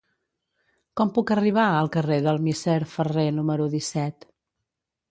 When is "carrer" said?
1.97-2.17